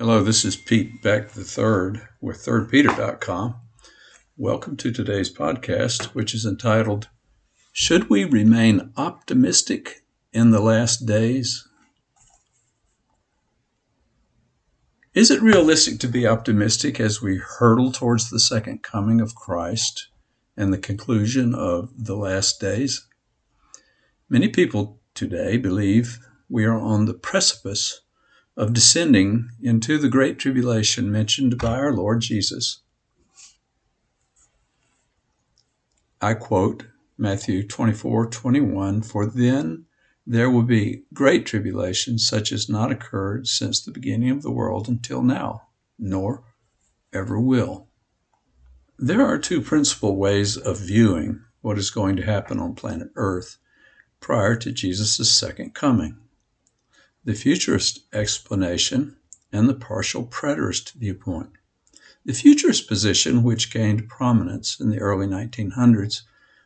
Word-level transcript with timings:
Hello, 0.00 0.22
this 0.22 0.44
is 0.44 0.54
Pete 0.54 1.02
Beck 1.02 1.36
III 1.36 2.02
with 2.20 2.36
thirdpeter.com. 2.44 3.56
Welcome 4.36 4.76
to 4.76 4.92
today's 4.92 5.28
podcast, 5.28 6.14
which 6.14 6.36
is 6.36 6.46
entitled 6.46 7.08
Should 7.72 8.08
We 8.08 8.22
Remain 8.22 8.92
Optimistic 8.96 10.04
in 10.32 10.52
the 10.52 10.60
Last 10.60 11.04
Days? 11.04 11.66
Is 15.14 15.32
it 15.32 15.42
realistic 15.42 15.98
to 15.98 16.06
be 16.06 16.28
optimistic 16.28 17.00
as 17.00 17.20
we 17.20 17.38
hurtle 17.38 17.90
towards 17.90 18.30
the 18.30 18.38
second 18.38 18.84
coming 18.84 19.20
of 19.20 19.34
Christ 19.34 20.10
and 20.56 20.72
the 20.72 20.78
conclusion 20.78 21.56
of 21.56 21.90
the 22.04 22.14
last 22.14 22.60
days? 22.60 23.04
Many 24.28 24.46
people 24.46 25.00
today 25.14 25.56
believe 25.56 26.20
we 26.48 26.64
are 26.66 26.78
on 26.78 27.06
the 27.06 27.14
precipice 27.14 28.02
of 28.58 28.72
descending 28.72 29.48
into 29.62 29.98
the 29.98 30.08
great 30.08 30.36
tribulation 30.36 31.12
mentioned 31.12 31.56
by 31.58 31.78
our 31.78 31.92
Lord 31.92 32.20
Jesus. 32.20 32.80
I 36.20 36.34
quote 36.34 36.86
Matthew 37.16 37.64
24 37.64 38.26
21 38.26 39.02
For 39.02 39.26
then 39.26 39.84
there 40.26 40.50
will 40.50 40.64
be 40.64 41.04
great 41.14 41.46
tribulation, 41.46 42.18
such 42.18 42.50
as 42.50 42.68
not 42.68 42.90
occurred 42.90 43.46
since 43.46 43.80
the 43.80 43.92
beginning 43.92 44.30
of 44.30 44.42
the 44.42 44.50
world 44.50 44.88
until 44.88 45.22
now, 45.22 45.68
nor 45.96 46.42
ever 47.12 47.38
will. 47.38 47.86
There 48.98 49.24
are 49.24 49.38
two 49.38 49.62
principal 49.62 50.16
ways 50.16 50.56
of 50.56 50.80
viewing 50.80 51.44
what 51.60 51.78
is 51.78 51.90
going 51.90 52.16
to 52.16 52.26
happen 52.26 52.58
on 52.58 52.74
planet 52.74 53.10
Earth 53.14 53.58
prior 54.18 54.56
to 54.56 54.72
Jesus' 54.72 55.30
second 55.30 55.74
coming 55.74 56.16
the 57.24 57.34
futurist 57.34 58.00
explanation, 58.12 59.16
and 59.52 59.68
the 59.68 59.74
partial 59.74 60.24
preterist 60.24 60.92
viewpoint. 60.92 61.50
The 62.24 62.32
futurist 62.32 62.88
position, 62.88 63.42
which 63.42 63.72
gained 63.72 64.08
prominence 64.08 64.78
in 64.78 64.90
the 64.90 64.98
early 64.98 65.26
1900s 65.26 66.22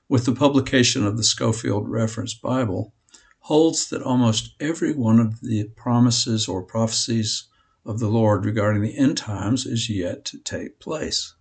with 0.08 0.24
the 0.24 0.34
publication 0.34 1.06
of 1.06 1.16
the 1.16 1.24
Scofield 1.24 1.88
Reference 1.88 2.34
Bible, 2.34 2.94
holds 3.40 3.88
that 3.88 4.02
almost 4.02 4.54
every 4.60 4.92
one 4.92 5.18
of 5.18 5.40
the 5.40 5.64
promises 5.77 6.48
or 6.48 6.62
prophecies 6.62 7.48
of 7.84 7.98
the 7.98 8.08
Lord 8.08 8.44
regarding 8.44 8.82
the 8.82 8.96
end 8.96 9.16
times 9.16 9.66
is 9.66 9.88
yet 9.88 10.24
to 10.27 10.38
take 10.38 10.78
place. 10.78 11.34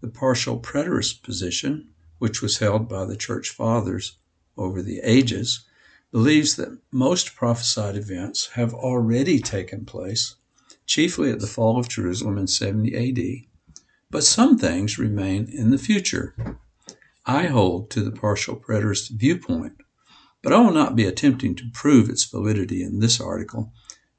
The 0.00 0.08
partial 0.08 0.60
preterist 0.60 1.22
position, 1.22 1.90
which 2.18 2.42
was 2.42 2.58
held 2.58 2.88
by 2.88 3.04
the 3.04 3.16
church 3.16 3.50
fathers 3.50 4.18
over 4.56 4.82
the 4.82 5.00
ages, 5.02 5.64
believes 6.14 6.54
that 6.54 6.78
most 6.92 7.34
prophesied 7.34 7.96
events 7.96 8.50
have 8.50 8.72
already 8.72 9.40
taken 9.40 9.84
place, 9.84 10.36
chiefly 10.86 11.28
at 11.28 11.40
the 11.40 11.46
fall 11.48 11.76
of 11.76 11.88
Jerusalem 11.88 12.38
in 12.38 12.46
70 12.46 12.94
AD, 12.94 13.74
but 14.12 14.22
some 14.22 14.56
things 14.56 14.96
remain 14.96 15.48
in 15.52 15.72
the 15.72 15.76
future. 15.76 16.36
I 17.26 17.46
hold 17.46 17.90
to 17.90 18.00
the 18.00 18.12
partial 18.12 18.54
preterist 18.54 19.10
viewpoint, 19.10 19.72
but 20.40 20.52
I 20.52 20.60
will 20.60 20.72
not 20.72 20.94
be 20.94 21.04
attempting 21.04 21.56
to 21.56 21.70
prove 21.72 22.08
its 22.08 22.22
validity 22.22 22.80
in 22.80 23.00
this 23.00 23.20
article. 23.20 23.72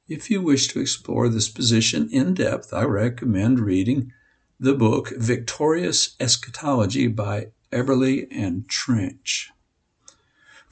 If 0.06 0.30
you 0.30 0.42
wish 0.42 0.68
to 0.68 0.80
explore 0.80 1.30
this 1.30 1.48
position 1.48 2.10
in 2.12 2.34
depth, 2.34 2.74
I 2.74 2.82
recommend 2.82 3.58
reading 3.58 4.12
the 4.60 4.74
book 4.74 5.14
Victorious 5.16 6.14
Eschatology 6.20 7.06
by 7.08 7.52
Eberle 7.72 8.28
and 8.30 8.68
Trench. 8.68 9.50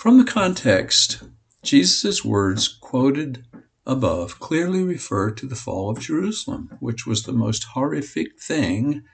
From 0.05 0.19
the 0.19 0.31
context, 0.31 1.23
Jesus' 1.63 2.23
words 2.23 2.69
quoted 2.69 3.47
above 3.87 4.39
clearly 4.39 4.83
refer 4.83 5.31
to 5.31 5.47
the 5.47 5.57
fall 5.57 5.89
of 5.89 5.99
Jerusalem, 5.99 6.77
which 6.79 7.07
was 7.07 7.23
the 7.23 7.33
most 7.33 7.65
horrific 7.73 8.39
thing 8.39 9.05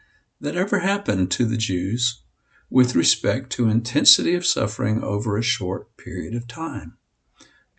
that 0.41 0.57
ever 0.57 0.81
happened 0.81 1.31
to 1.31 1.45
the 1.45 1.57
Jews 1.57 2.25
with 2.71 2.97
respect 2.97 3.51
to 3.51 3.69
intensity 3.69 4.35
of 4.35 4.45
suffering 4.45 5.01
over 5.01 5.37
a 5.37 5.43
short 5.43 5.97
period 5.97 6.35
of 6.35 6.49
time. 6.49 6.99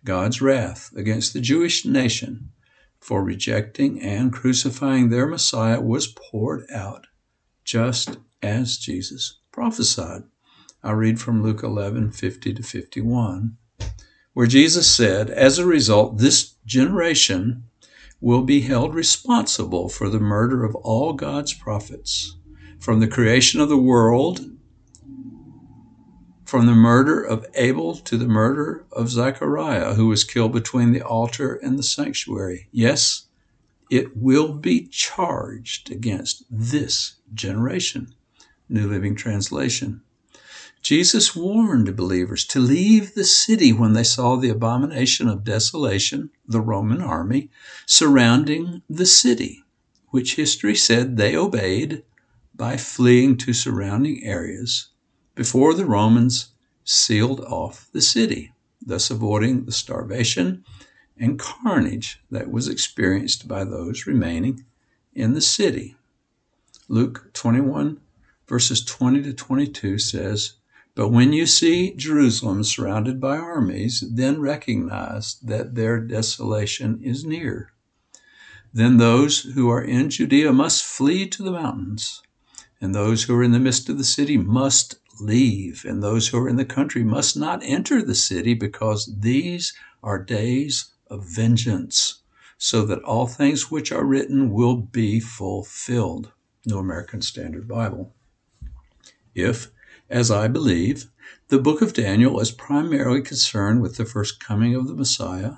God's 0.05 0.41
wrath 0.41 0.93
against 0.95 1.33
the 1.33 1.41
Jewish 1.41 1.83
nation 1.83 2.53
for 3.01 3.25
rejecting 3.25 4.01
and 4.01 4.31
crucifying 4.31 5.09
their 5.09 5.27
Messiah 5.27 5.81
was 5.81 6.07
poured 6.07 6.63
out 6.71 7.07
just 7.65 8.19
as 8.41 8.77
Jesus 8.77 9.39
prophesied. 9.51 10.23
I 10.83 10.91
read 10.91 11.19
from 11.19 11.43
Luke 11.43 11.61
11 11.61 12.11
50 12.11 12.53
to 12.55 12.63
51, 12.63 13.57
where 14.33 14.47
Jesus 14.47 14.89
said, 14.89 15.29
As 15.29 15.59
a 15.59 15.65
result, 15.65 16.17
this 16.17 16.55
generation 16.65 17.65
will 18.19 18.41
be 18.41 18.61
held 18.61 18.95
responsible 18.95 19.89
for 19.89 20.09
the 20.09 20.19
murder 20.19 20.63
of 20.63 20.73
all 20.75 21.13
God's 21.13 21.53
prophets, 21.53 22.35
from 22.79 22.99
the 22.99 23.07
creation 23.07 23.61
of 23.61 23.69
the 23.69 23.77
world, 23.77 24.41
from 26.45 26.65
the 26.65 26.73
murder 26.73 27.21
of 27.21 27.45
Abel 27.53 27.95
to 27.97 28.17
the 28.17 28.27
murder 28.27 28.83
of 28.91 29.09
Zechariah, 29.09 29.93
who 29.93 30.07
was 30.07 30.23
killed 30.23 30.51
between 30.51 30.93
the 30.93 31.01
altar 31.03 31.53
and 31.55 31.77
the 31.77 31.83
sanctuary. 31.83 32.69
Yes, 32.71 33.27
it 33.91 34.17
will 34.17 34.53
be 34.53 34.87
charged 34.87 35.91
against 35.91 36.43
this 36.49 37.17
generation. 37.33 38.15
New 38.67 38.89
Living 38.89 39.15
Translation. 39.15 40.01
Jesus 40.81 41.35
warned 41.35 41.95
believers 41.95 42.43
to 42.45 42.59
leave 42.59 43.13
the 43.13 43.23
city 43.23 43.71
when 43.71 43.93
they 43.93 44.03
saw 44.03 44.35
the 44.35 44.49
abomination 44.49 45.27
of 45.27 45.43
desolation, 45.43 46.31
the 46.47 46.59
Roman 46.59 47.01
army, 47.01 47.51
surrounding 47.85 48.81
the 48.89 49.05
city, 49.05 49.63
which 50.09 50.35
history 50.35 50.75
said 50.75 51.17
they 51.17 51.35
obeyed 51.35 52.03
by 52.55 52.77
fleeing 52.77 53.37
to 53.37 53.53
surrounding 53.53 54.23
areas 54.23 54.87
before 55.35 55.73
the 55.75 55.85
Romans 55.85 56.49
sealed 56.83 57.41
off 57.41 57.87
the 57.93 58.01
city, 58.01 58.51
thus 58.81 59.11
avoiding 59.11 59.65
the 59.65 59.71
starvation 59.71 60.65
and 61.15 61.37
carnage 61.37 62.21
that 62.31 62.51
was 62.51 62.67
experienced 62.67 63.47
by 63.47 63.63
those 63.63 64.07
remaining 64.07 64.65
in 65.13 65.33
the 65.33 65.41
city. 65.41 65.95
Luke 66.87 67.29
21, 67.33 67.99
verses 68.47 68.83
20 68.83 69.21
to 69.23 69.33
22 69.33 69.99
says, 69.99 70.53
but 70.95 71.09
when 71.09 71.33
you 71.33 71.45
see 71.45 71.93
Jerusalem 71.95 72.63
surrounded 72.63 73.19
by 73.19 73.37
armies, 73.37 74.03
then 74.11 74.41
recognize 74.41 75.35
that 75.41 75.75
their 75.75 75.99
desolation 75.99 77.01
is 77.03 77.23
near. 77.23 77.71
Then 78.73 78.97
those 78.97 79.39
who 79.41 79.69
are 79.69 79.83
in 79.83 80.09
Judea 80.09 80.53
must 80.53 80.83
flee 80.83 81.27
to 81.27 81.43
the 81.43 81.51
mountains, 81.51 82.21
and 82.79 82.95
those 82.95 83.23
who 83.23 83.35
are 83.35 83.43
in 83.43 83.51
the 83.51 83.59
midst 83.59 83.89
of 83.89 83.97
the 83.97 84.03
city 84.03 84.37
must 84.37 84.95
leave, 85.19 85.85
and 85.85 86.01
those 86.01 86.29
who 86.29 86.37
are 86.39 86.49
in 86.49 86.55
the 86.55 86.65
country 86.65 87.03
must 87.03 87.37
not 87.37 87.61
enter 87.63 88.01
the 88.01 88.15
city, 88.15 88.53
because 88.53 89.13
these 89.19 89.73
are 90.03 90.23
days 90.23 90.91
of 91.07 91.25
vengeance, 91.25 92.21
so 92.57 92.85
that 92.85 93.03
all 93.03 93.27
things 93.27 93.69
which 93.69 93.91
are 93.91 94.05
written 94.05 94.51
will 94.51 94.77
be 94.77 95.19
fulfilled. 95.19 96.31
New 96.65 96.77
American 96.77 97.21
Standard 97.21 97.67
Bible. 97.67 98.13
If 99.33 99.71
as 100.11 100.29
I 100.29 100.49
believe, 100.49 101.09
the 101.47 101.57
book 101.57 101.81
of 101.81 101.93
Daniel 101.93 102.39
is 102.41 102.51
primarily 102.51 103.21
concerned 103.21 103.81
with 103.81 103.95
the 103.95 104.05
first 104.05 104.43
coming 104.43 104.75
of 104.75 104.87
the 104.87 104.93
Messiah, 104.93 105.53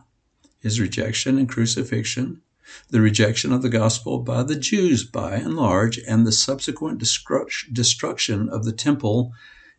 his 0.59 0.80
rejection 0.80 1.40
and 1.40 1.50
crucifixion, 1.50 2.41
the 2.90 3.02
rejection 3.02 3.52
of 3.52 3.64
the 3.64 3.69
gospel 3.69 4.19
by 4.19 4.44
the 4.44 4.56
Jews 4.56 5.03
by 5.03 5.36
and 5.36 5.56
large, 5.56 5.97
and 5.97 6.25
the 6.25 6.31
subsequent 6.31 7.00
destruction 7.00 8.47
of 8.50 8.64
the 8.64 8.72
temple 8.72 9.34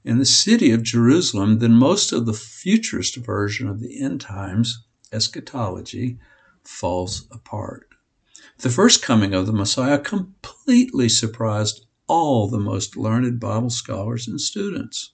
in 0.05 0.19
the 0.19 0.27
city 0.27 0.73
of 0.73 0.83
Jerusalem, 0.83 1.61
then 1.61 1.73
most 1.73 2.13
of 2.13 2.27
the 2.27 2.35
futurist 2.35 3.17
version 3.17 3.69
of 3.69 3.79
the 3.81 4.03
end 4.03 4.21
times 4.21 4.85
eschatology 5.13 6.19
falls 6.65 7.27
apart. 7.31 7.89
The 8.59 8.71
first 8.71 9.03
coming 9.03 9.35
of 9.35 9.47
the 9.47 9.53
Messiah 9.53 9.99
completely 9.99 11.09
surprised 11.09 11.84
all 12.07 12.49
the 12.49 12.59
most 12.59 12.97
learned 12.97 13.41
Bible 13.41 13.71
scholars 13.71 14.29
and 14.29 14.41
students. 14.41 15.13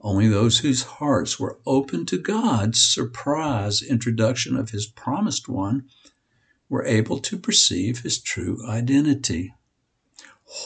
Only 0.00 0.28
those 0.28 0.58
whose 0.58 0.82
hearts 0.82 1.40
were 1.40 1.58
open 1.66 2.06
to 2.06 2.18
God's 2.18 2.80
surprise 2.80 3.82
introduction 3.82 4.56
of 4.56 4.70
His 4.70 4.86
promised 4.86 5.48
one 5.48 5.88
were 6.68 6.84
able 6.84 7.18
to 7.20 7.36
perceive 7.36 8.00
His 8.00 8.20
true 8.20 8.64
identity. 8.66 9.54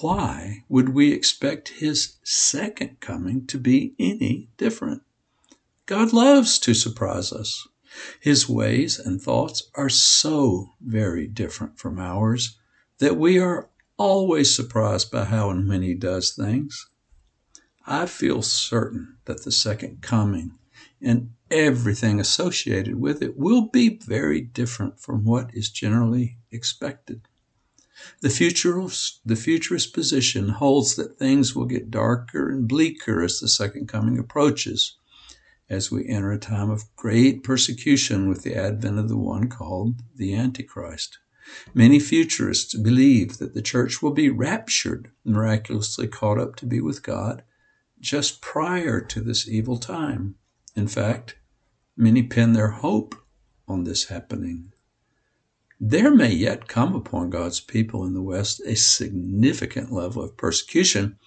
Why 0.00 0.64
would 0.68 0.90
we 0.90 1.12
expect 1.12 1.80
His 1.80 2.14
second 2.22 3.00
coming 3.00 3.46
to 3.46 3.58
be 3.58 3.94
any 3.98 4.48
different? 4.56 5.02
God 5.86 6.12
loves 6.12 6.58
to 6.60 6.74
surprise 6.74 7.32
us. 7.32 7.66
His 8.20 8.48
ways 8.48 8.98
and 8.98 9.20
thoughts 9.20 9.64
are 9.74 9.88
so 9.88 10.70
very 10.80 11.26
different 11.26 11.78
from 11.78 11.98
ours 11.98 12.56
that 12.98 13.16
we 13.16 13.38
are 13.38 13.68
always 14.02 14.52
surprised 14.52 15.12
by 15.12 15.24
how 15.24 15.48
and 15.48 15.68
when 15.68 15.80
he 15.80 15.94
does 15.94 16.32
things. 16.32 16.88
I 17.86 18.06
feel 18.06 18.42
certain 18.42 19.18
that 19.26 19.44
the 19.44 19.52
second 19.52 20.02
coming 20.02 20.58
and 21.00 21.30
everything 21.52 22.18
associated 22.18 22.96
with 22.96 23.22
it 23.22 23.36
will 23.36 23.68
be 23.68 24.00
very 24.04 24.40
different 24.40 24.98
from 24.98 25.24
what 25.24 25.54
is 25.54 25.70
generally 25.70 26.38
expected. 26.50 27.28
The 28.22 28.30
futurist, 28.30 29.20
the 29.24 29.36
futurist 29.36 29.94
position 29.94 30.48
holds 30.48 30.96
that 30.96 31.16
things 31.16 31.54
will 31.54 31.66
get 31.66 31.88
darker 31.88 32.50
and 32.50 32.66
bleaker 32.66 33.22
as 33.22 33.38
the 33.38 33.46
second 33.46 33.86
coming 33.86 34.18
approaches, 34.18 34.96
as 35.70 35.92
we 35.92 36.08
enter 36.08 36.32
a 36.32 36.38
time 36.38 36.70
of 36.70 36.92
great 36.96 37.44
persecution 37.44 38.28
with 38.28 38.42
the 38.42 38.56
advent 38.56 38.98
of 38.98 39.08
the 39.08 39.16
one 39.16 39.48
called 39.48 40.02
the 40.16 40.34
Antichrist. 40.34 41.18
Many 41.74 41.98
futurists 41.98 42.74
believe 42.74 43.38
that 43.38 43.54
the 43.54 43.62
church 43.62 44.00
will 44.00 44.12
be 44.12 44.30
raptured, 44.30 45.10
miraculously 45.24 46.06
caught 46.06 46.38
up 46.38 46.56
to 46.56 46.66
be 46.66 46.80
with 46.80 47.02
God, 47.02 47.42
just 48.00 48.40
prior 48.40 49.00
to 49.00 49.20
this 49.20 49.48
evil 49.48 49.76
time. 49.76 50.36
In 50.76 50.86
fact, 50.86 51.36
many 51.96 52.22
pin 52.22 52.52
their 52.52 52.70
hope 52.70 53.14
on 53.66 53.84
this 53.84 54.04
happening. 54.04 54.72
There 55.80 56.14
may 56.14 56.32
yet 56.32 56.68
come 56.68 56.94
upon 56.94 57.30
God's 57.30 57.58
people 57.58 58.04
in 58.04 58.14
the 58.14 58.22
West 58.22 58.60
a 58.64 58.76
significant 58.76 59.90
level 59.92 60.22
of 60.22 60.36
persecution. 60.36 61.18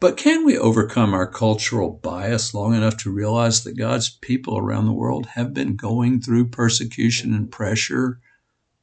But 0.00 0.16
can 0.16 0.44
we 0.44 0.58
overcome 0.58 1.14
our 1.14 1.26
cultural 1.30 1.90
bias 2.02 2.52
long 2.52 2.74
enough 2.74 2.96
to 2.98 3.12
realize 3.12 3.62
that 3.62 3.78
God's 3.78 4.10
people 4.10 4.58
around 4.58 4.86
the 4.86 4.92
world 4.92 5.26
have 5.26 5.54
been 5.54 5.76
going 5.76 6.20
through 6.20 6.48
persecution 6.48 7.32
and 7.32 7.50
pressure 7.50 8.20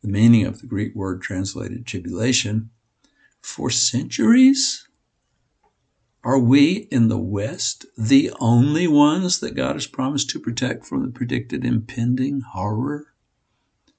the 0.03 0.09
meaning 0.09 0.45
of 0.45 0.59
the 0.59 0.67
Greek 0.67 0.94
word 0.94 1.21
translated 1.21 1.85
tribulation, 1.85 2.69
for 3.41 3.69
centuries? 3.69 4.88
Are 6.23 6.39
we 6.39 6.88
in 6.91 7.09
the 7.09 7.17
West 7.17 7.85
the 7.97 8.31
only 8.39 8.88
ones 8.88 9.39
that 9.39 9.55
God 9.55 9.75
has 9.75 9.88
promised 9.88 10.29
to 10.29 10.39
protect 10.39 10.85
from 10.85 11.03
the 11.03 11.11
predicted 11.11 11.65
impending 11.65 12.41
horror? 12.41 13.07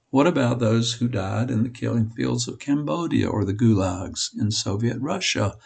What 0.09 0.25
about 0.25 0.59
those 0.59 0.93
who 0.93 1.07
died 1.07 1.51
in 1.51 1.61
the 1.61 1.69
killing 1.69 2.09
fields 2.09 2.47
of 2.47 2.57
Cambodia 2.57 3.27
or 3.27 3.45
the 3.45 3.53
gulags 3.53 4.31
in 4.39 4.49
Soviet 4.49 4.97
Russia? 4.99 5.57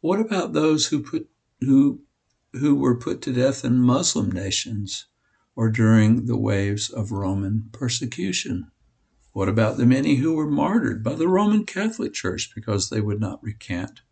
What 0.00 0.18
about 0.18 0.54
those 0.54 0.86
who 0.86 1.02
put 1.02 1.28
who 1.60 2.02
who 2.52 2.74
were 2.74 2.96
put 2.96 3.22
to 3.22 3.32
death 3.32 3.64
in 3.64 3.78
Muslim 3.78 4.32
nations 4.32 5.06
or 5.54 5.70
during 5.70 6.26
the 6.26 6.36
waves 6.36 6.90
of 6.90 7.12
Roman 7.12 7.68
persecution? 7.70 8.71
What 9.32 9.48
about 9.48 9.78
the 9.78 9.86
many 9.86 10.16
who 10.16 10.34
were 10.34 10.46
martyred 10.46 11.02
by 11.02 11.14
the 11.14 11.28
Roman 11.28 11.64
Catholic 11.64 12.12
Church 12.12 12.52
because 12.54 12.90
they 12.90 13.00
would 13.00 13.20
not 13.20 13.42
recant 13.42 14.02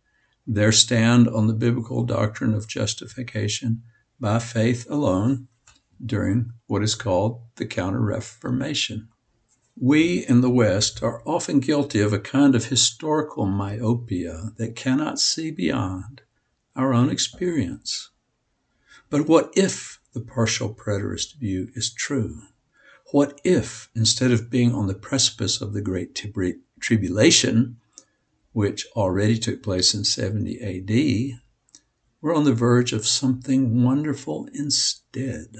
their 0.47 0.71
stand 0.71 1.27
on 1.27 1.45
the 1.45 1.53
biblical 1.53 2.03
doctrine 2.03 2.55
of 2.55 2.67
justification 2.67 3.83
by 4.19 4.39
faith 4.39 4.89
alone 4.89 5.47
during 6.03 6.53
what 6.65 6.81
is 6.81 6.95
called 6.95 7.41
the 7.57 7.67
Counter 7.67 8.01
Reformation? 8.01 9.09
We 9.79 10.25
in 10.27 10.41
the 10.41 10.49
West 10.49 11.03
are 11.03 11.21
often 11.25 11.59
guilty 11.59 12.01
of 12.01 12.13
a 12.13 12.19
kind 12.19 12.55
of 12.55 12.65
historical 12.65 13.45
myopia 13.45 14.51
that 14.57 14.75
cannot 14.75 15.19
see 15.19 15.51
beyond 15.51 16.21
our 16.75 16.93
own 16.93 17.09
experience. 17.09 18.09
But 19.11 19.27
what 19.27 19.53
if 19.55 19.99
the 20.13 20.21
partial 20.21 20.73
preterist 20.73 21.35
view 21.35 21.69
is 21.75 21.93
true? 21.93 22.41
What 23.11 23.41
if, 23.43 23.89
instead 23.93 24.31
of 24.31 24.49
being 24.49 24.73
on 24.73 24.87
the 24.87 24.93
precipice 24.93 25.59
of 25.59 25.73
the 25.73 25.81
Great 25.81 26.15
Tribulation, 26.79 27.75
which 28.53 28.87
already 28.95 29.37
took 29.37 29.61
place 29.61 29.93
in 29.93 30.05
70 30.05 30.61
AD, 30.61 31.41
we're 32.21 32.33
on 32.33 32.45
the 32.45 32.53
verge 32.53 32.93
of 32.93 33.05
something 33.05 33.83
wonderful 33.83 34.47
instead? 34.53 35.57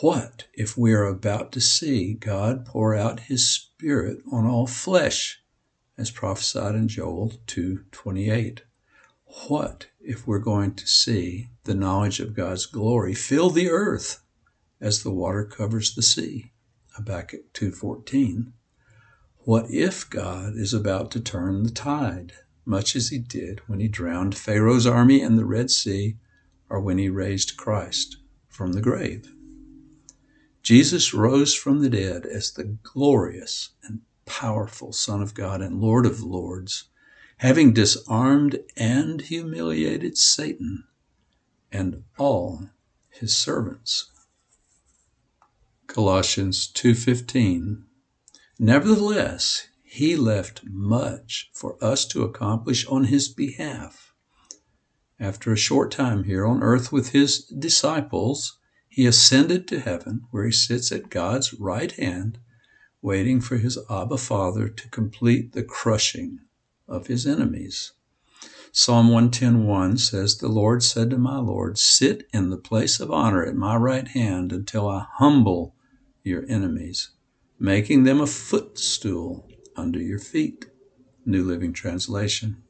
What 0.00 0.46
if 0.54 0.78
we 0.78 0.92
are 0.92 1.06
about 1.06 1.50
to 1.52 1.60
see 1.60 2.14
God 2.14 2.64
pour 2.64 2.94
out 2.94 3.20
his 3.20 3.44
spirit 3.48 4.22
on 4.30 4.46
all 4.46 4.68
flesh, 4.68 5.42
as 5.98 6.12
prophesied 6.12 6.76
in 6.76 6.86
Joel 6.86 7.32
2:28? 7.48 8.60
What 9.48 9.88
if 10.00 10.24
we're 10.24 10.38
going 10.38 10.76
to 10.76 10.86
see 10.86 11.48
the 11.64 11.74
knowledge 11.74 12.20
of 12.20 12.32
God's 12.32 12.66
glory 12.66 13.12
fill 13.12 13.50
the 13.50 13.70
earth 13.70 14.23
as 14.84 15.02
the 15.02 15.10
water 15.10 15.46
covers 15.46 15.94
the 15.94 16.02
sea. 16.02 16.52
Habakkuk 16.92 17.54
2.14. 17.54 18.52
What 19.38 19.70
if 19.70 20.08
God 20.10 20.56
is 20.56 20.74
about 20.74 21.10
to 21.12 21.20
turn 21.20 21.62
the 21.62 21.70
tide, 21.70 22.34
much 22.66 22.94
as 22.94 23.08
he 23.08 23.18
did 23.18 23.60
when 23.66 23.80
he 23.80 23.88
drowned 23.88 24.36
Pharaoh's 24.36 24.86
army 24.86 25.22
in 25.22 25.36
the 25.36 25.46
Red 25.46 25.70
Sea 25.70 26.18
or 26.68 26.80
when 26.80 26.98
he 26.98 27.08
raised 27.08 27.56
Christ 27.56 28.18
from 28.46 28.74
the 28.74 28.82
grave? 28.82 29.32
Jesus 30.62 31.14
rose 31.14 31.54
from 31.54 31.80
the 31.80 31.88
dead 31.88 32.26
as 32.26 32.52
the 32.52 32.76
glorious 32.82 33.70
and 33.84 34.02
powerful 34.26 34.92
Son 34.92 35.22
of 35.22 35.32
God 35.32 35.62
and 35.62 35.80
Lord 35.80 36.04
of 36.04 36.22
Lords, 36.22 36.84
having 37.38 37.72
disarmed 37.72 38.60
and 38.76 39.22
humiliated 39.22 40.18
Satan 40.18 40.84
and 41.72 42.04
all 42.18 42.68
his 43.08 43.34
servants. 43.34 44.10
Colossians 45.94 46.66
2:15 46.74 47.84
Nevertheless 48.58 49.68
he 49.84 50.16
left 50.16 50.62
much 50.64 51.52
for 51.54 51.76
us 51.80 52.04
to 52.06 52.24
accomplish 52.24 52.84
on 52.86 53.04
his 53.04 53.28
behalf. 53.28 54.12
After 55.20 55.52
a 55.52 55.56
short 55.56 55.92
time 55.92 56.24
here 56.24 56.44
on 56.44 56.64
earth 56.64 56.90
with 56.90 57.10
his 57.10 57.44
disciples, 57.44 58.58
he 58.88 59.06
ascended 59.06 59.68
to 59.68 59.78
heaven 59.78 60.26
where 60.32 60.44
he 60.44 60.50
sits 60.50 60.90
at 60.90 61.10
God's 61.10 61.54
right 61.54 61.92
hand, 61.92 62.38
waiting 63.00 63.40
for 63.40 63.58
his 63.58 63.78
Abba 63.88 64.18
Father 64.18 64.68
to 64.68 64.88
complete 64.88 65.52
the 65.52 65.62
crushing 65.62 66.40
of 66.88 67.06
his 67.06 67.24
enemies. 67.24 67.92
Psalm 68.72 69.10
110:1 69.10 70.00
says, 70.00 70.38
The 70.38 70.48
Lord 70.48 70.82
said 70.82 71.10
to 71.10 71.18
my 71.18 71.38
Lord, 71.38 71.78
Sit 71.78 72.26
in 72.32 72.50
the 72.50 72.56
place 72.56 72.98
of 72.98 73.12
honor 73.12 73.46
at 73.46 73.54
my 73.54 73.76
right 73.76 74.08
hand 74.08 74.50
until 74.50 74.88
I 74.88 75.06
humble 75.18 75.73
your 76.24 76.44
enemies, 76.48 77.10
making 77.58 78.02
them 78.04 78.20
a 78.20 78.26
footstool 78.26 79.46
under 79.76 80.00
your 80.00 80.18
feet. 80.18 80.66
New 81.26 81.44
Living 81.44 81.72
Translation. 81.72 82.62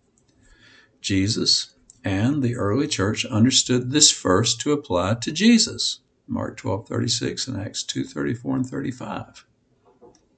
Jesus 1.01 1.75
and 2.05 2.43
the 2.43 2.57
early 2.57 2.87
church 2.87 3.25
understood 3.25 3.91
this 3.91 4.13
verse 4.13 4.57
to 4.57 4.73
apply 4.73 5.15
to 5.15 5.33
Jesus. 5.33 6.01
Mark 6.27 6.57
12:36 6.57 7.49
and 7.49 7.57
Acts 7.57 7.83
2:34 7.83 8.57
and 8.57 8.67
35. 8.67 9.47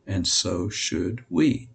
And 0.06 0.26
so 0.26 0.68
should 0.68 1.24
we. 1.28 1.68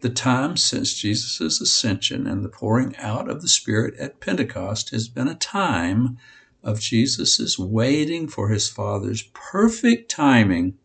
The 0.00 0.10
time 0.10 0.56
since 0.56 0.94
Jesus' 0.94 1.60
ascension 1.60 2.26
and 2.26 2.44
the 2.44 2.48
pouring 2.48 2.96
out 2.96 3.28
of 3.28 3.42
the 3.42 3.48
Spirit 3.48 3.94
at 3.96 4.20
Pentecost 4.20 4.90
has 4.90 5.08
been 5.08 5.28
a 5.28 5.34
time 5.34 6.18
of 6.62 6.80
Jesus' 6.80 7.58
waiting 7.58 8.28
for 8.28 8.48
his 8.48 8.68
Father's 8.68 9.22
perfect 9.32 10.10
timing 10.10 10.76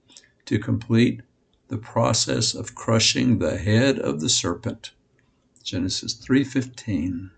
to 0.45 0.59
complete 0.59 1.21
the 1.67 1.77
process 1.77 2.53
of 2.53 2.75
crushing 2.75 3.39
the 3.39 3.57
head 3.57 3.97
of 3.97 4.21
the 4.21 4.29
serpent. 4.29 4.91
Genesis 5.63 6.13
3:15. 6.13 7.31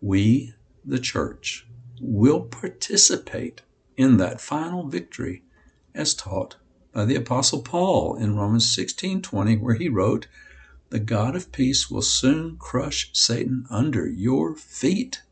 We, 0.00 0.54
the 0.84 0.98
church, 0.98 1.66
will 2.00 2.42
participate 2.42 3.62
in 3.96 4.18
that 4.18 4.40
final 4.40 4.86
victory 4.86 5.42
as 5.94 6.14
taught 6.14 6.56
by 6.92 7.04
the 7.04 7.16
apostle 7.16 7.62
Paul 7.62 8.16
in 8.16 8.36
Romans 8.36 8.66
16:20 8.66 9.56
where 9.60 9.74
he 9.74 9.88
wrote, 9.88 10.28
"The 10.90 11.00
God 11.00 11.34
of 11.34 11.50
peace 11.52 11.90
will 11.90 12.02
soon 12.02 12.56
crush 12.56 13.10
Satan 13.12 13.66
under 13.70 14.08
your 14.08 14.54
feet." 14.54 15.22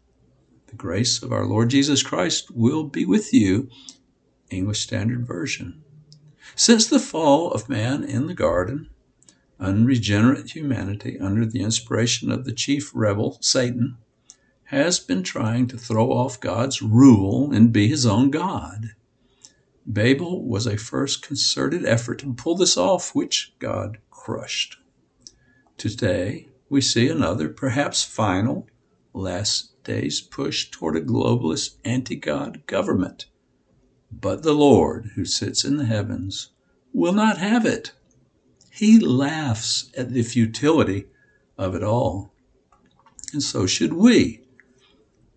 The 0.76 0.82
grace 0.82 1.22
of 1.22 1.32
our 1.32 1.46
Lord 1.46 1.70
Jesus 1.70 2.02
Christ 2.02 2.50
will 2.50 2.84
be 2.84 3.06
with 3.06 3.32
you. 3.32 3.70
English 4.50 4.80
Standard 4.80 5.26
Version. 5.26 5.82
Since 6.54 6.86
the 6.86 6.98
fall 6.98 7.50
of 7.50 7.70
man 7.70 8.04
in 8.04 8.26
the 8.26 8.34
garden, 8.34 8.90
unregenerate 9.58 10.50
humanity, 10.50 11.18
under 11.18 11.46
the 11.46 11.62
inspiration 11.62 12.30
of 12.30 12.44
the 12.44 12.52
chief 12.52 12.90
rebel, 12.92 13.38
Satan, 13.40 13.96
has 14.64 14.98
been 14.98 15.22
trying 15.22 15.66
to 15.68 15.78
throw 15.78 16.12
off 16.12 16.38
God's 16.38 16.82
rule 16.82 17.50
and 17.54 17.72
be 17.72 17.88
his 17.88 18.04
own 18.04 18.30
God. 18.30 18.90
Babel 19.86 20.46
was 20.46 20.66
a 20.66 20.76
first 20.76 21.22
concerted 21.22 21.86
effort 21.86 22.18
to 22.18 22.34
pull 22.34 22.54
this 22.54 22.76
off, 22.76 23.14
which 23.14 23.54
God 23.58 23.96
crushed. 24.10 24.76
Today, 25.78 26.48
we 26.68 26.82
see 26.82 27.08
another, 27.08 27.48
perhaps 27.48 28.04
final, 28.04 28.66
last 29.14 29.75
days 29.86 30.20
push 30.20 30.70
toward 30.70 30.96
a 30.96 31.00
globalist 31.00 31.76
anti 31.84 32.16
God 32.16 32.66
government. 32.66 33.26
But 34.12 34.42
the 34.42 34.52
Lord, 34.52 35.12
who 35.14 35.24
sits 35.24 35.64
in 35.64 35.78
the 35.78 35.86
heavens, 35.86 36.50
will 36.92 37.12
not 37.12 37.38
have 37.38 37.64
it. 37.64 37.92
He 38.70 38.98
laughs 38.98 39.90
at 39.96 40.12
the 40.12 40.22
futility 40.22 41.06
of 41.56 41.74
it 41.74 41.82
all. 41.82 42.34
And 43.32 43.42
so 43.42 43.66
should 43.66 43.92
we. 43.92 44.42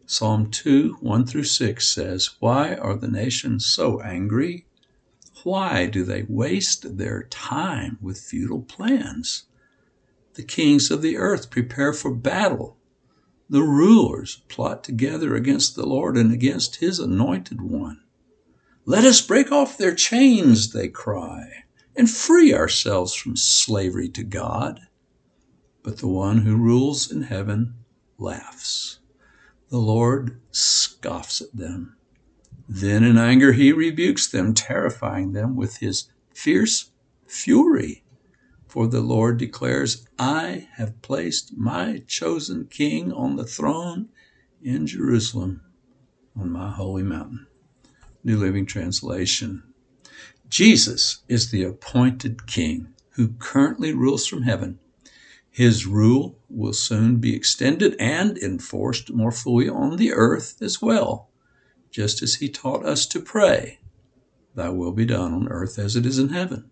Psalm 0.06 0.50
2 0.50 0.98
1 1.00 1.26
through 1.28 1.44
6 1.44 1.88
says, 1.88 2.32
Why 2.40 2.74
are 2.74 2.96
the 2.96 3.08
nations 3.08 3.68
so 3.68 4.02
angry? 4.02 4.66
Why 5.44 5.86
do 5.86 6.04
they 6.04 6.26
waste 6.28 6.98
their 6.98 7.24
time 7.30 8.00
with 8.02 8.20
futile 8.20 8.64
plans? 8.64 9.44
The 10.34 10.44
kings 10.44 10.90
of 10.90 11.02
the 11.02 11.18
earth 11.18 11.50
prepare 11.52 11.94
for 11.94 12.14
battle. 12.14 12.79
The 13.50 13.64
rulers 13.64 14.42
plot 14.48 14.84
together 14.84 15.36
against 15.36 15.76
the 15.76 15.86
Lord 15.86 16.18
and 16.18 16.32
against 16.32 16.76
his 16.76 17.00
anointed 17.00 17.62
one. 17.62 18.02
Let 18.86 19.06
us 19.06 19.22
break 19.22 19.52
off 19.52 19.78
their 19.78 19.96
chains, 19.96 20.72
they 20.72 20.88
cry, 20.88 21.64
and 21.96 22.10
free 22.10 22.54
ourselves 22.54 23.16
from 23.16 23.36
slavery 23.36 24.08
to 24.10 24.24
God. 24.24 24.82
But 25.82 25.98
the 25.98 26.08
one 26.08 26.40
who 26.40 26.58
rules 26.58 27.12
in 27.12 27.24
heaven 27.24 27.74
laughs. 28.20 29.00
The 29.70 29.80
Lord 29.80 30.40
scoffs 30.52 31.42
at 31.42 31.56
them. 31.56 31.96
Then 32.68 33.04
in 33.04 33.18
anger 33.18 33.54
he 33.54 33.72
rebukes 33.72 34.28
them, 34.28 34.54
terrifying 34.54 35.34
them 35.34 35.56
with 35.56 35.78
his 35.78 36.10
fierce 36.34 36.92
fury. 37.26 38.04
For 38.70 38.86
the 38.86 39.02
Lord 39.02 39.40
declares, 39.40 40.06
I 40.20 40.68
have 40.76 41.02
placed 41.02 41.58
my 41.58 42.04
chosen 42.06 42.68
king 42.70 43.12
on 43.12 43.36
the 43.36 43.44
throne 43.44 44.10
in 44.62 44.86
Jerusalem, 44.86 45.62
on 46.40 46.52
my 46.52 46.70
holy 46.70 47.02
mountain. 47.02 47.48
New 48.24 48.38
Living 48.38 48.68
Translation. 48.68 49.64
Jesus 50.50 51.24
is 51.28 51.50
the 51.50 51.64
appointed 51.64 52.46
king 52.46 52.94
who 53.14 53.30
currently 53.40 53.92
rules 53.92 54.28
from 54.28 54.44
heaven. 54.44 54.78
His 55.50 55.88
rule 55.88 56.38
will 56.48 56.74
soon 56.74 57.18
be 57.18 57.36
extended 57.36 57.96
and 58.00 58.38
enforced 58.38 59.12
more 59.12 59.32
fully 59.32 59.68
on 59.68 59.98
the 59.98 60.14
earth 60.14 60.62
as 60.62 60.80
well, 60.80 61.32
just 61.90 62.22
as 62.22 62.36
he 62.36 62.48
taught 62.50 62.86
us 62.86 63.08
to 63.08 63.20
pray, 63.20 63.80
Thy 64.54 64.70
will 64.70 64.92
be 64.92 65.06
done 65.06 65.34
on 65.34 65.48
earth 65.48 65.80
as 65.80 65.96
it 65.96 66.06
is 66.06 66.20
in 66.20 66.30
heaven. 66.30 66.70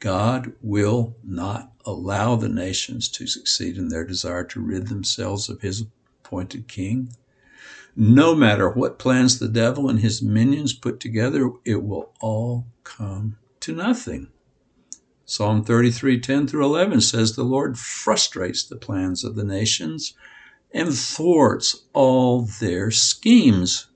God 0.00 0.52
will 0.62 1.16
not 1.24 1.72
allow 1.84 2.36
the 2.36 2.48
nations 2.48 3.08
to 3.08 3.26
succeed 3.26 3.76
in 3.76 3.88
their 3.88 4.04
desire 4.04 4.44
to 4.44 4.60
rid 4.60 4.88
themselves 4.88 5.48
of 5.48 5.60
his 5.60 5.86
appointed 6.20 6.68
king. 6.68 7.12
No 7.96 8.34
matter 8.34 8.70
what 8.70 8.98
plans 8.98 9.38
the 9.38 9.48
devil 9.48 9.88
and 9.88 9.98
his 9.98 10.22
minions 10.22 10.72
put 10.72 11.00
together, 11.00 11.50
it 11.64 11.82
will 11.82 12.12
all 12.20 12.66
come 12.84 13.38
to 13.60 13.74
nothing. 13.74 14.28
Psalm 15.24 15.64
33, 15.64 16.20
10 16.20 16.46
through 16.46 16.64
11 16.64 17.00
says, 17.00 17.34
The 17.34 17.42
Lord 17.42 17.78
frustrates 17.78 18.62
the 18.62 18.76
plans 18.76 19.24
of 19.24 19.34
the 19.34 19.44
nations 19.44 20.14
and 20.72 20.96
thwarts 20.96 21.84
all 21.92 22.42
their 22.42 22.90
schemes. 22.90 23.86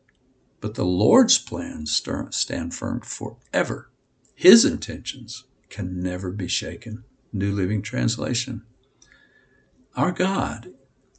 But 0.61 0.75
the 0.75 0.85
Lord's 0.85 1.39
plans 1.39 2.03
stand 2.31 2.75
firm 2.75 3.01
forever. 3.01 3.89
His 4.35 4.65
intentions 4.65 5.45
can 5.73 6.01
never 6.01 6.31
be 6.31 6.47
shaken. 6.47 7.03
New 7.33 7.51
Living 7.51 7.83
Translation. 7.83 8.63
Our 9.97 10.13
God 10.13 10.73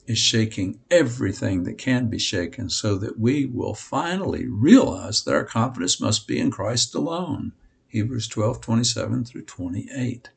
is 0.05 0.19
shaking 0.19 0.79
everything 0.91 1.63
that 1.63 1.77
can 1.77 2.07
be 2.07 2.19
shaken 2.19 2.69
so 2.69 2.95
that 2.97 3.19
we 3.19 3.45
will 3.45 3.73
finally 3.73 4.47
realize 4.47 5.23
that 5.23 5.33
our 5.33 5.43
confidence 5.43 5.99
must 5.99 6.27
be 6.27 6.39
in 6.39 6.51
Christ 6.51 6.93
alone. 6.93 7.53
Hebrews 7.87 8.27
12, 8.27 8.61
27 8.61 9.25
through 9.25 9.45
28. 9.45 10.29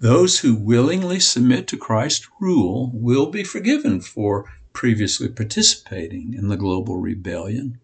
Those 0.00 0.40
who 0.40 0.54
willingly 0.54 1.20
submit 1.20 1.66
to 1.68 1.76
Christ's 1.76 2.28
rule 2.40 2.90
will 2.94 3.26
be 3.26 3.44
forgiven 3.44 4.00
for 4.00 4.50
previously 4.72 5.28
participating 5.28 6.34
in 6.34 6.48
the 6.48 6.56
global 6.56 6.98
rebellion 6.98 7.78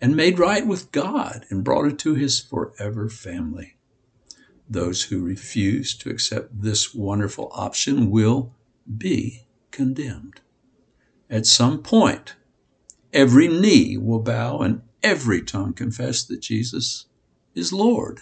and 0.00 0.14
made 0.14 0.38
right 0.38 0.66
with 0.66 0.92
God 0.92 1.46
and 1.48 1.64
brought 1.64 1.86
into 1.86 2.14
his 2.14 2.38
forever 2.38 3.08
family. 3.08 3.77
Those 4.68 5.04
who 5.04 5.24
refuse 5.24 5.94
to 5.96 6.10
accept 6.10 6.62
this 6.62 6.94
wonderful 6.94 7.50
option 7.52 8.10
will 8.10 8.54
be 8.96 9.46
condemned. 9.70 10.40
At 11.30 11.46
some 11.46 11.82
point, 11.82 12.34
every 13.12 13.48
knee 13.48 13.96
will 13.96 14.20
bow 14.20 14.58
and 14.58 14.82
every 15.02 15.42
tongue 15.42 15.72
confess 15.72 16.22
that 16.24 16.40
Jesus 16.40 17.06
is 17.54 17.72
Lord. 17.72 18.20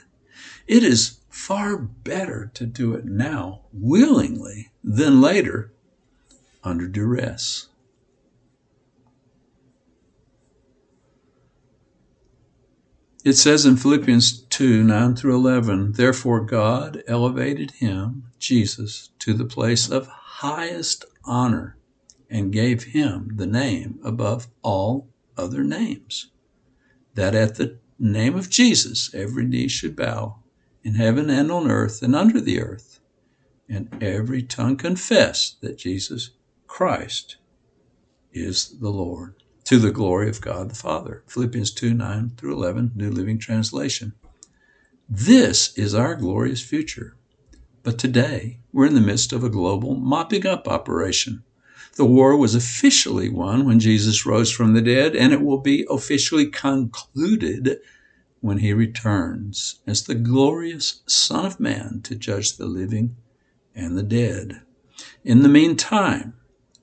It 0.66 0.82
is 0.82 1.18
far 1.28 1.76
better 1.76 2.50
to 2.54 2.66
do 2.66 2.94
it 2.94 3.04
now 3.04 3.62
willingly 3.72 4.70
than 4.82 5.20
later 5.20 5.72
under 6.62 6.88
duress. 6.88 7.68
It 13.26 13.34
says 13.34 13.66
in 13.66 13.76
Philippians 13.76 14.42
2 14.42 14.84
9 14.84 15.16
through 15.16 15.34
11, 15.34 15.94
Therefore 15.94 16.42
God 16.42 17.02
elevated 17.08 17.72
him, 17.72 18.28
Jesus, 18.38 19.10
to 19.18 19.34
the 19.34 19.44
place 19.44 19.90
of 19.90 20.06
highest 20.06 21.04
honor 21.24 21.76
and 22.30 22.52
gave 22.52 22.84
him 22.84 23.32
the 23.34 23.48
name 23.48 23.98
above 24.04 24.46
all 24.62 25.08
other 25.36 25.64
names, 25.64 26.30
that 27.14 27.34
at 27.34 27.56
the 27.56 27.80
name 27.98 28.36
of 28.36 28.48
Jesus 28.48 29.12
every 29.12 29.44
knee 29.44 29.66
should 29.66 29.96
bow 29.96 30.38
in 30.84 30.94
heaven 30.94 31.28
and 31.28 31.50
on 31.50 31.68
earth 31.68 32.02
and 32.02 32.14
under 32.14 32.40
the 32.40 32.60
earth, 32.60 33.00
and 33.68 33.88
every 34.00 34.40
tongue 34.40 34.76
confess 34.76 35.56
that 35.62 35.78
Jesus 35.78 36.30
Christ 36.68 37.38
is 38.32 38.78
the 38.78 38.90
Lord 38.90 39.34
to 39.66 39.78
the 39.80 39.90
glory 39.90 40.28
of 40.28 40.40
God 40.40 40.70
the 40.70 40.76
Father. 40.76 41.24
Philippians 41.26 41.72
2 41.72 41.92
9 41.92 42.32
through 42.36 42.54
11, 42.54 42.92
New 42.94 43.10
Living 43.10 43.36
Translation. 43.36 44.12
This 45.08 45.76
is 45.76 45.92
our 45.92 46.14
glorious 46.14 46.62
future. 46.62 47.16
But 47.82 47.98
today, 47.98 48.60
we're 48.72 48.86
in 48.86 48.94
the 48.94 49.00
midst 49.00 49.32
of 49.32 49.42
a 49.42 49.50
global 49.50 49.96
mopping 49.96 50.46
up 50.46 50.68
operation. 50.68 51.42
The 51.96 52.04
war 52.04 52.36
was 52.36 52.54
officially 52.54 53.28
won 53.28 53.66
when 53.66 53.80
Jesus 53.80 54.24
rose 54.24 54.52
from 54.52 54.74
the 54.74 54.82
dead, 54.82 55.16
and 55.16 55.32
it 55.32 55.42
will 55.42 55.58
be 55.58 55.84
officially 55.90 56.46
concluded 56.46 57.80
when 58.40 58.58
he 58.58 58.72
returns 58.72 59.80
as 59.84 60.04
the 60.04 60.14
glorious 60.14 61.02
Son 61.08 61.44
of 61.44 61.58
Man 61.58 62.02
to 62.04 62.14
judge 62.14 62.56
the 62.56 62.66
living 62.66 63.16
and 63.74 63.98
the 63.98 64.04
dead. 64.04 64.60
In 65.24 65.42
the 65.42 65.48
meantime, 65.48 66.34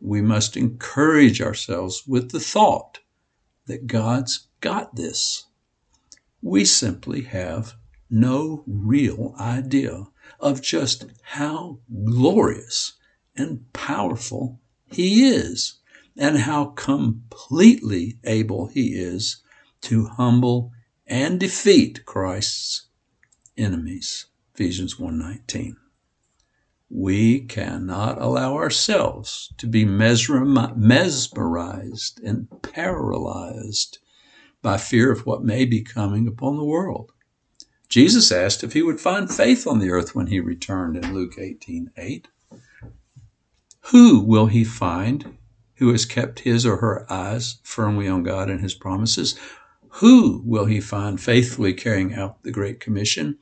we 0.04 0.22
must 0.22 0.58
encourage 0.58 1.42
ourselves 1.42 2.04
with 2.06 2.32
the 2.32 2.40
thought 2.40 3.00
that 3.68 3.88
God's 3.88 4.48
got 4.60 4.96
this. 4.98 5.46
We 6.42 6.66
simply 6.66 7.22
have 7.22 7.76
no 8.10 8.66
real 8.68 9.34
idea 9.40 10.08
of 10.42 10.62
just 10.62 11.06
how 11.22 11.80
glorious 12.04 12.94
and 13.38 13.72
powerful 13.72 14.60
He 14.92 15.24
is 15.26 15.76
and 16.18 16.38
how 16.40 16.66
completely 16.66 18.20
able 18.26 18.68
He 18.68 18.96
is 18.96 19.38
to 19.84 20.06
humble 20.06 20.74
and 21.08 21.40
defeat 21.40 22.06
Christ's 22.06 22.88
enemies. 23.58 24.26
Ephesians 24.54 24.96
1:19 24.96 25.78
we 26.96 27.40
cannot 27.40 28.22
allow 28.22 28.54
ourselves 28.54 29.52
to 29.58 29.66
be 29.66 29.84
mesmerized 29.84 30.60
and 32.24 32.48
paralyzed 32.62 33.98
by 34.62 34.78
fear 34.78 35.12
of 35.12 35.26
what 35.26 35.44
may 35.44 35.66
be 35.66 35.82
coming 35.82 36.28
upon 36.28 36.56
the 36.56 36.64
world. 36.64 37.12
Jesus 37.90 38.32
asked 38.32 38.64
if 38.64 38.74
he 38.74 38.84
would 38.84 39.02
find 39.02 39.28
faith 39.28 39.66
on 39.66 39.80
the 39.80 39.90
earth 39.90 40.14
when 40.14 40.28
he 40.28 40.40
returned 40.40 40.96
in 40.96 41.16
Luke 41.16 41.40
18 41.40 41.90
8. 41.98 42.28
Who 43.88 44.20
will 44.20 44.46
he 44.46 44.64
find 44.64 45.40
who 45.78 45.92
has 45.92 46.06
kept 46.06 46.42
his 46.42 46.64
or 46.64 46.78
her 46.78 47.12
eyes 47.12 47.56
firmly 47.64 48.08
on 48.08 48.22
God 48.22 48.52
and 48.52 48.62
his 48.62 48.76
promises? 48.76 49.34
Who 49.98 50.44
will 50.46 50.66
he 50.66 50.80
find 50.80 51.20
faithfully 51.20 51.74
carrying 51.74 52.14
out 52.14 52.44
the 52.44 52.52
Great 52.52 52.80
Commission? 52.80 53.40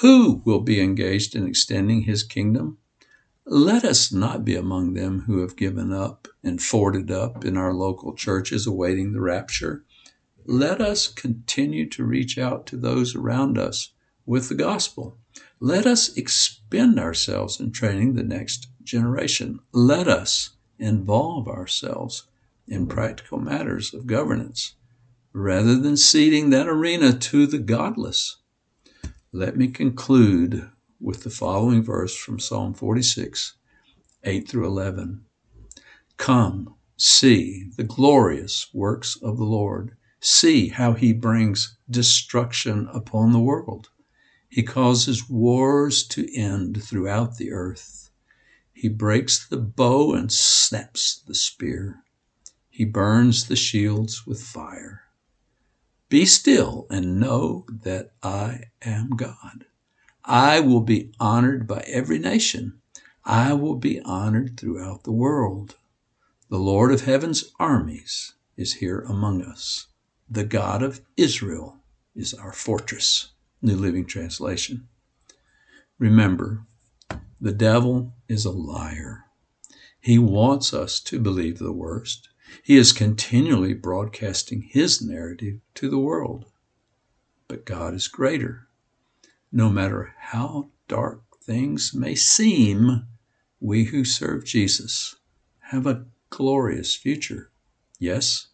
Who 0.00 0.40
will 0.44 0.60
be 0.60 0.80
engaged 0.80 1.34
in 1.34 1.48
extending 1.48 2.02
his 2.02 2.22
kingdom? 2.22 2.78
Let 3.44 3.84
us 3.84 4.12
not 4.12 4.44
be 4.44 4.54
among 4.54 4.94
them 4.94 5.22
who 5.22 5.40
have 5.40 5.56
given 5.56 5.92
up 5.92 6.28
and 6.44 6.62
forted 6.62 7.10
up 7.10 7.44
in 7.44 7.56
our 7.56 7.74
local 7.74 8.14
churches 8.14 8.66
awaiting 8.66 9.12
the 9.12 9.20
rapture. 9.20 9.84
Let 10.44 10.80
us 10.80 11.08
continue 11.08 11.88
to 11.90 12.04
reach 12.04 12.38
out 12.38 12.66
to 12.66 12.76
those 12.76 13.14
around 13.14 13.58
us 13.58 13.92
with 14.26 14.48
the 14.48 14.54
gospel. 14.54 15.18
Let 15.60 15.86
us 15.86 16.16
expend 16.16 16.98
ourselves 16.98 17.60
in 17.60 17.72
training 17.72 18.14
the 18.14 18.22
next 18.22 18.68
generation. 18.82 19.60
Let 19.72 20.08
us 20.08 20.50
involve 20.78 21.48
ourselves 21.48 22.24
in 22.66 22.86
practical 22.86 23.38
matters 23.38 23.92
of 23.92 24.06
governance 24.06 24.74
rather 25.32 25.76
than 25.76 25.96
ceding 25.96 26.50
that 26.50 26.68
arena 26.68 27.12
to 27.12 27.46
the 27.46 27.58
godless. 27.58 28.38
Let 29.32 29.56
me 29.56 29.68
conclude 29.68 30.70
with 31.02 31.24
the 31.24 31.30
following 31.30 31.82
verse 31.82 32.16
from 32.16 32.38
Psalm 32.38 32.72
46, 32.72 33.54
8 34.22 34.48
through 34.48 34.66
11. 34.66 35.24
Come, 36.16 36.76
see 36.96 37.70
the 37.76 37.82
glorious 37.82 38.68
works 38.72 39.18
of 39.20 39.36
the 39.36 39.44
Lord. 39.44 39.96
See 40.20 40.68
how 40.68 40.92
he 40.92 41.12
brings 41.12 41.76
destruction 41.90 42.88
upon 42.92 43.32
the 43.32 43.40
world. 43.40 43.88
He 44.48 44.62
causes 44.62 45.28
wars 45.28 46.06
to 46.08 46.32
end 46.38 46.84
throughout 46.84 47.36
the 47.36 47.50
earth. 47.50 48.10
He 48.72 48.88
breaks 48.88 49.48
the 49.48 49.56
bow 49.56 50.14
and 50.14 50.30
snaps 50.30 51.20
the 51.26 51.34
spear. 51.34 52.04
He 52.70 52.84
burns 52.84 53.46
the 53.46 53.56
shields 53.56 54.24
with 54.26 54.40
fire. 54.40 55.02
Be 56.08 56.26
still 56.26 56.86
and 56.90 57.18
know 57.18 57.66
that 57.68 58.12
I 58.22 58.70
am 58.82 59.10
God. 59.10 59.66
I 60.24 60.60
will 60.60 60.80
be 60.80 61.12
honored 61.18 61.66
by 61.66 61.84
every 61.86 62.18
nation. 62.18 62.80
I 63.24 63.54
will 63.54 63.76
be 63.76 64.00
honored 64.00 64.58
throughout 64.58 65.04
the 65.04 65.12
world. 65.12 65.76
The 66.48 66.58
Lord 66.58 66.92
of 66.92 67.02
heaven's 67.02 67.50
armies 67.58 68.34
is 68.56 68.74
here 68.74 69.00
among 69.00 69.42
us. 69.42 69.86
The 70.30 70.44
God 70.44 70.82
of 70.82 71.00
Israel 71.16 71.78
is 72.14 72.34
our 72.34 72.52
fortress. 72.52 73.30
New 73.60 73.76
Living 73.76 74.06
Translation. 74.06 74.88
Remember, 75.98 76.66
the 77.40 77.52
devil 77.52 78.12
is 78.28 78.44
a 78.44 78.50
liar. 78.50 79.24
He 80.00 80.18
wants 80.18 80.74
us 80.74 80.98
to 81.00 81.20
believe 81.20 81.58
the 81.58 81.72
worst. 81.72 82.28
He 82.62 82.76
is 82.76 82.92
continually 82.92 83.72
broadcasting 83.72 84.62
his 84.62 85.00
narrative 85.00 85.60
to 85.74 85.88
the 85.88 85.98
world. 85.98 86.46
But 87.46 87.64
God 87.64 87.94
is 87.94 88.08
greater. 88.08 88.68
No 89.54 89.68
matter 89.68 90.14
how 90.18 90.70
dark 90.88 91.22
things 91.42 91.92
may 91.92 92.14
seem, 92.14 93.06
we 93.60 93.84
who 93.84 94.02
serve 94.02 94.46
Jesus 94.46 95.16
have 95.58 95.86
a 95.86 96.06
glorious 96.30 96.96
future. 96.96 97.50
Yes, 97.98 98.46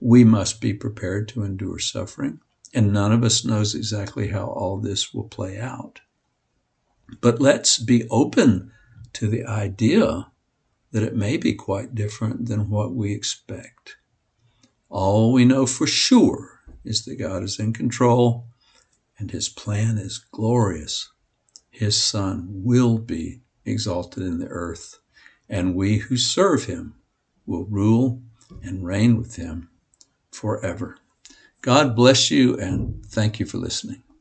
we 0.00 0.24
must 0.24 0.60
be 0.60 0.72
prepared 0.72 1.28
to 1.28 1.44
endure 1.44 1.78
suffering, 1.78 2.40
and 2.72 2.90
none 2.90 3.12
of 3.12 3.22
us 3.22 3.44
knows 3.44 3.74
exactly 3.74 4.28
how 4.28 4.46
all 4.46 4.78
this 4.78 5.12
will 5.12 5.28
play 5.28 5.60
out. 5.60 6.00
But 7.20 7.40
let's 7.40 7.78
be 7.78 8.08
open 8.08 8.72
to 9.12 9.28
the 9.28 9.44
idea 9.44 10.28
that 10.92 11.02
it 11.02 11.14
may 11.14 11.36
be 11.36 11.52
quite 11.54 11.94
different 11.94 12.46
than 12.46 12.70
what 12.70 12.94
we 12.94 13.12
expect. 13.12 13.96
All 14.88 15.32
we 15.32 15.44
know 15.44 15.66
for 15.66 15.86
sure 15.86 16.60
is 16.82 17.04
that 17.04 17.16
God 17.16 17.42
is 17.42 17.60
in 17.60 17.74
control 17.74 18.46
and 19.20 19.30
his 19.30 19.48
plan 19.48 19.98
is 19.98 20.18
glorious. 20.18 21.10
His 21.70 22.02
Son 22.02 22.48
will 22.48 22.98
be 22.98 23.42
exalted 23.64 24.24
in 24.24 24.38
the 24.40 24.48
earth, 24.48 24.98
and 25.48 25.76
we 25.76 25.98
who 25.98 26.16
serve 26.16 26.64
him 26.64 26.94
will 27.46 27.66
rule 27.66 28.22
and 28.62 28.84
reign 28.84 29.16
with 29.16 29.36
him 29.36 29.68
forever. 30.32 30.96
God 31.62 31.94
bless 31.94 32.30
you 32.30 32.58
and 32.58 33.04
thank 33.06 33.38
you 33.38 33.46
for 33.46 33.58
listening. 33.58 34.02